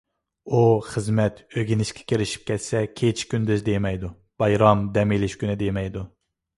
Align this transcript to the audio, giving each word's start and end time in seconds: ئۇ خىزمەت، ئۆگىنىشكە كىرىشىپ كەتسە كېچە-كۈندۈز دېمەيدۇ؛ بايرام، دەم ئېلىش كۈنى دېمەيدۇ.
ئۇ 0.51 0.61
خىزمەت، 0.93 1.37
ئۆگىنىشكە 1.59 2.07
كىرىشىپ 2.13 2.49
كەتسە 2.49 2.83
كېچە-كۈندۈز 3.03 3.65
دېمەيدۇ؛ 3.71 4.13
بايرام، 4.45 4.87
دەم 5.01 5.19
ئېلىش 5.19 5.41
كۈنى 5.43 5.63
دېمەيدۇ. 5.65 6.09